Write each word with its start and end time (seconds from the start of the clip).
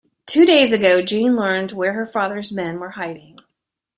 Two 0.25 0.47
days 0.47 0.73
ago 0.73 1.03
Jeanne 1.03 1.35
learned 1.35 1.73
where 1.73 1.93
her 1.93 2.07
father's 2.07 2.51
men 2.51 2.79
were 2.79 2.89
hiding. 2.89 3.37